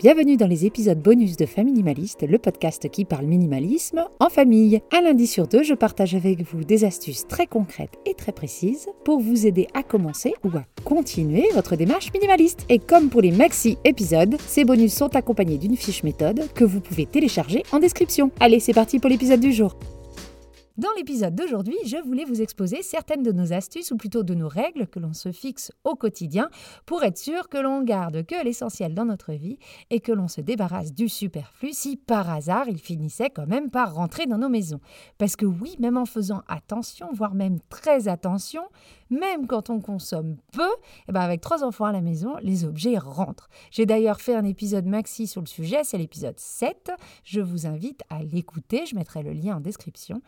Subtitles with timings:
[0.00, 4.80] Bienvenue dans les épisodes bonus de Famille Minimaliste, le podcast qui parle minimalisme en famille.
[4.96, 8.86] Un lundi sur deux, je partage avec vous des astuces très concrètes et très précises
[9.04, 12.64] pour vous aider à commencer ou à continuer votre démarche minimaliste.
[12.68, 16.80] Et comme pour les maxi épisodes, ces bonus sont accompagnés d'une fiche méthode que vous
[16.80, 18.30] pouvez télécharger en description.
[18.38, 19.74] Allez, c'est parti pour l'épisode du jour.
[20.78, 24.46] Dans l'épisode d'aujourd'hui, je voulais vous exposer certaines de nos astuces, ou plutôt de nos
[24.46, 26.50] règles que l'on se fixe au quotidien
[26.86, 29.58] pour être sûr que l'on garde que l'essentiel dans notre vie
[29.90, 33.92] et que l'on se débarrasse du superflu si par hasard il finissait quand même par
[33.92, 34.78] rentrer dans nos maisons.
[35.18, 38.62] Parce que oui, même en faisant attention, voire même très attention,
[39.10, 42.64] même quand on consomme peu, et eh ben avec trois enfants à la maison, les
[42.64, 43.48] objets rentrent.
[43.72, 46.92] J'ai d'ailleurs fait un épisode maxi sur le sujet, c'est l'épisode 7.
[47.24, 50.22] Je vous invite à l'écouter, je mettrai le lien en description.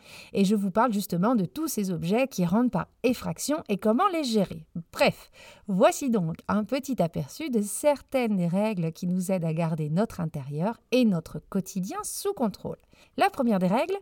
[0.45, 4.23] Je vous parle justement de tous ces objets qui rentrent par effraction et comment les
[4.23, 4.65] gérer.
[4.91, 5.29] Bref,
[5.67, 10.21] voici donc un petit aperçu de certaines des règles qui nous aident à garder notre
[10.21, 12.77] intérieur et notre quotidien sous contrôle.
[13.17, 13.97] La première des règles,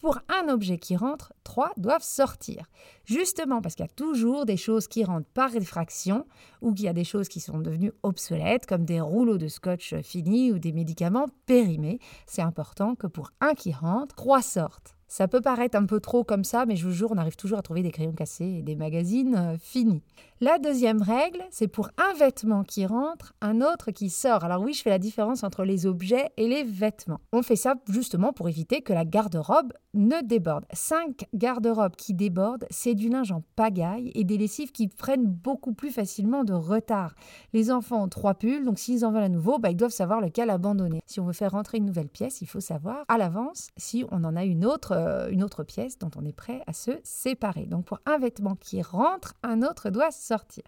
[0.00, 2.64] pour un objet qui rentre, trois doivent sortir.
[3.04, 6.26] Justement parce qu'il y a toujours des choses qui rentrent par réfraction
[6.62, 9.94] ou qu'il y a des choses qui sont devenues obsolètes, comme des rouleaux de scotch
[10.02, 11.98] finis ou des médicaments périmés.
[12.26, 14.96] C'est important que pour un qui rentre, trois sortent.
[15.10, 17.58] Ça peut paraître un peu trop comme ça, mais je vous jure, on arrive toujours
[17.58, 20.04] à trouver des crayons cassés et des magazines euh, finis.
[20.40, 24.44] La deuxième règle, c'est pour un vêtement qui rentre, un autre qui sort.
[24.44, 27.20] Alors oui, je fais la différence entre les objets et les vêtements.
[27.32, 30.64] On fait ça justement pour éviter que la garde-robe ne déborde.
[30.72, 35.74] Cinq garde-robes qui débordent, c'est du linge en pagaille et des lessives qui prennent beaucoup
[35.74, 37.14] plus facilement de retard.
[37.52, 40.20] Les enfants ont trois pulls, donc s'ils en veulent à nouveau, bah, ils doivent savoir
[40.20, 41.02] lequel abandonner.
[41.06, 44.24] Si on veut faire rentrer une nouvelle pièce, il faut savoir à l'avance si on
[44.24, 47.66] en a une autre, euh, une autre pièce dont on est prêt à se séparer.
[47.66, 50.64] Donc pour un vêtement qui rentre, un autre doit sortir.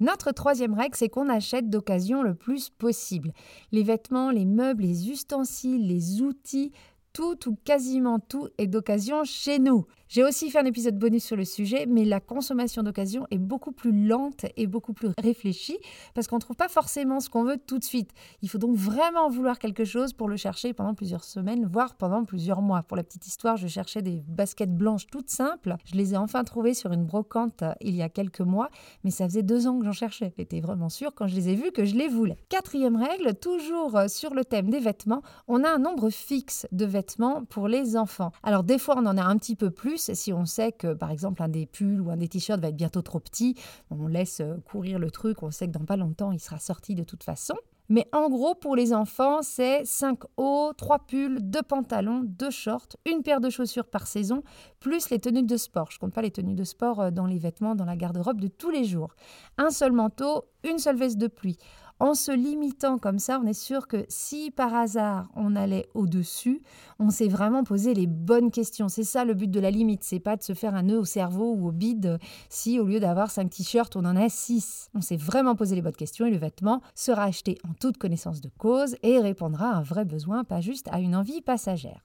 [0.00, 3.32] Notre troisième règle, c'est qu'on achète d'occasion le plus possible.
[3.72, 6.72] Les vêtements, les meubles, les ustensiles, les outils,
[7.12, 9.86] tout ou quasiment tout est d'occasion chez nous.
[10.08, 13.72] J'ai aussi fait un épisode bonus sur le sujet, mais la consommation d'occasion est beaucoup
[13.72, 15.78] plus lente et beaucoup plus réfléchie
[16.14, 18.10] parce qu'on ne trouve pas forcément ce qu'on veut tout de suite.
[18.42, 22.24] Il faut donc vraiment vouloir quelque chose pour le chercher pendant plusieurs semaines, voire pendant
[22.24, 22.82] plusieurs mois.
[22.82, 25.76] Pour la petite histoire, je cherchais des baskets blanches toutes simples.
[25.84, 28.68] Je les ai enfin trouvées sur une brocante euh, il y a quelques mois,
[29.04, 30.34] mais ça faisait deux ans que j'en cherchais.
[30.36, 32.36] J'étais vraiment sûre quand je les ai vues que je les voulais.
[32.50, 36.84] Quatrième règle, toujours euh, sur le thème des vêtements, on a un nombre fixe de
[36.84, 38.32] vêtements pour les enfants.
[38.42, 41.10] Alors des fois, on en a un petit peu plus si on sait que, par
[41.10, 43.54] exemple, un des pulls ou un des t-shirts va être bientôt trop petit,
[43.90, 46.94] on laisse euh, courir le truc, on sait que dans pas longtemps, il sera sorti
[46.94, 47.54] de toute façon.
[47.90, 52.88] Mais en gros, pour les enfants, c'est 5 hauts, 3 pulls, 2 pantalons, 2 shorts,
[53.04, 54.42] une paire de chaussures par saison,
[54.80, 55.90] plus les tenues de sport.
[55.90, 58.48] Je compte pas les tenues de sport euh, dans les vêtements, dans la garde-robe de
[58.48, 59.14] tous les jours.
[59.58, 61.58] Un seul manteau, une seule veste de pluie.
[62.04, 66.60] En se limitant comme ça, on est sûr que si par hasard on allait au-dessus,
[66.98, 68.90] on s'est vraiment posé les bonnes questions.
[68.90, 71.06] C'est ça le but de la limite, c'est pas de se faire un nœud au
[71.06, 72.18] cerveau ou au bide
[72.50, 74.90] si au lieu d'avoir 5 t-shirts, on en a 6.
[74.94, 78.42] On s'est vraiment posé les bonnes questions et le vêtement sera acheté en toute connaissance
[78.42, 82.04] de cause et répondra à un vrai besoin, pas juste à une envie passagère.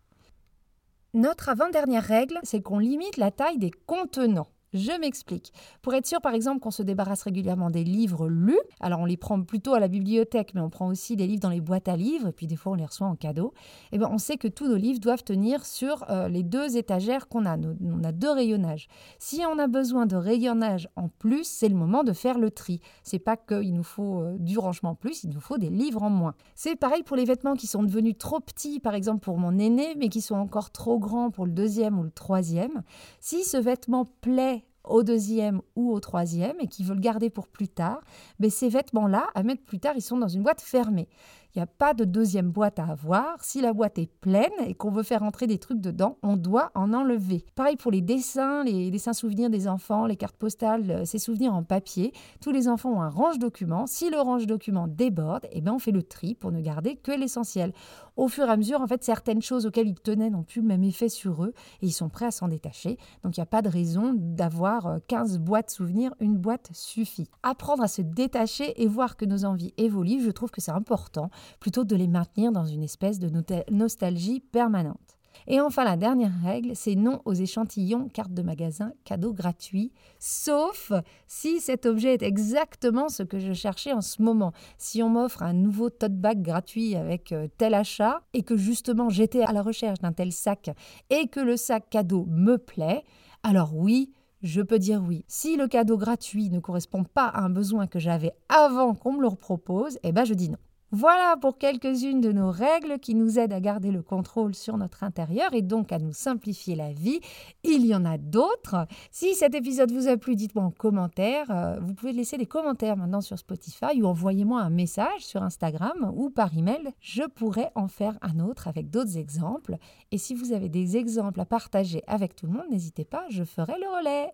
[1.13, 4.47] Notre avant-dernière règle, c'est qu'on limite la taille des contenants.
[4.74, 5.52] Je m'explique.
[5.81, 9.18] Pour être sûr, par exemple, qu'on se débarrasse régulièrement des livres lus, alors on les
[9.18, 11.97] prend plutôt à la bibliothèque, mais on prend aussi des livres dans les boîtes à
[11.97, 13.53] livres, et puis des fois on les reçoit en cadeau,
[13.91, 16.78] et eh bien on sait que tous nos livres doivent tenir sur euh, les deux
[16.78, 17.58] étagères qu'on a.
[17.58, 18.88] on a deux rayonnages.
[19.18, 22.79] Si on a besoin de rayonnage en plus, c'est le moment de faire le tri.
[23.02, 26.03] C'est pas qu'il nous faut euh, du rangement en plus, il nous faut des livres
[26.03, 26.35] en moins.
[26.53, 29.96] C'est pareil pour les vêtements qui sont devenus trop petits, par exemple pour mon aîné,
[29.97, 32.84] mais qui sont encore trop grands pour le deuxième ou le troisième.
[33.19, 34.59] Si ce vêtement plaît
[34.89, 38.01] au deuxième ou au troisième et qui veulent garder pour plus tard,
[38.39, 41.07] mais ces vêtements-là, à mettre plus tard, ils sont dans une boîte fermée.
[41.55, 43.43] Il n'y a pas de deuxième boîte à avoir.
[43.43, 46.71] Si la boîte est pleine et qu'on veut faire entrer des trucs dedans, on doit
[46.75, 47.43] en enlever.
[47.55, 51.55] Pareil pour les dessins, les dessins souvenirs des enfants, les cartes postales, euh, ces souvenirs
[51.55, 52.13] en papier.
[52.39, 53.87] Tous les enfants ont un range-document.
[53.87, 57.73] Si le range-document déborde, eh bien on fait le tri pour ne garder que l'essentiel.
[58.16, 60.67] Au fur et à mesure, en fait, certaines choses auxquelles ils tenaient n'ont plus le
[60.67, 62.97] même effet sur eux et ils sont prêts à s'en détacher.
[63.23, 66.13] Donc il n'y a pas de raison d'avoir 15 euh, boîtes souvenirs.
[66.19, 67.28] Une boîte suffit.
[67.41, 71.31] Apprendre à se détacher et voir que nos envies évoluent, je trouve que c'est important
[71.59, 73.31] plutôt de les maintenir dans une espèce de
[73.72, 75.19] nostalgie permanente.
[75.47, 80.91] Et enfin, la dernière règle, c'est non aux échantillons, cartes de magasin, cadeaux gratuits, sauf
[81.28, 84.53] si cet objet est exactement ce que je cherchais en ce moment.
[84.78, 89.09] Si on m'offre un nouveau tote bag gratuit avec euh, tel achat et que justement
[89.09, 90.69] j'étais à la recherche d'un tel sac
[91.09, 93.03] et que le sac cadeau me plaît,
[93.43, 94.11] alors oui,
[94.41, 95.25] je peux dire oui.
[95.28, 99.22] Si le cadeau gratuit ne correspond pas à un besoin que j'avais avant qu'on me
[99.22, 100.57] le propose, eh ben je dis non.
[100.91, 105.03] Voilà pour quelques-unes de nos règles qui nous aident à garder le contrôle sur notre
[105.03, 107.20] intérieur et donc à nous simplifier la vie.
[107.64, 108.88] Il y en a d'autres.
[109.12, 111.46] Si cet épisode vous a plu, dites-moi en commentaire.
[111.52, 116.12] Euh, vous pouvez laisser des commentaires maintenant sur Spotify ou envoyez-moi un message sur Instagram
[116.16, 116.90] ou par email.
[117.02, 119.78] Je pourrais en faire un autre avec d'autres exemples.
[120.12, 123.44] Et si vous avez des exemples à partager avec tout le monde, n'hésitez pas, je
[123.44, 124.34] ferai le relais.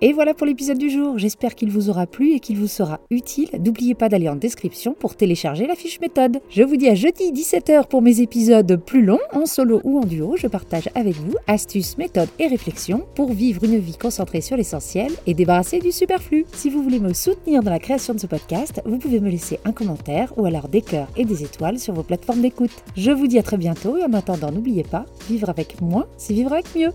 [0.00, 1.18] Et voilà pour l'épisode du jour.
[1.18, 3.48] J'espère qu'il vous aura plu et qu'il vous sera utile.
[3.58, 6.38] N'oubliez pas d'aller en description pour télécharger la fiche méthode.
[6.50, 10.04] Je vous dis à jeudi 17h pour mes épisodes plus longs, en solo ou en
[10.04, 10.36] duo.
[10.36, 15.10] Je partage avec vous astuces, méthodes et réflexions pour vivre une vie concentrée sur l'essentiel
[15.26, 16.46] et débarrasser du superflu.
[16.52, 19.58] Si vous voulez me soutenir dans la création de ce podcast, vous pouvez me laisser
[19.64, 22.84] un commentaire ou alors des cœurs et des étoiles sur vos plateformes d'écoute.
[22.96, 26.34] Je vous dis à très bientôt et en attendant, n'oubliez pas, vivre avec moins, c'est
[26.34, 26.92] vivre avec mieux.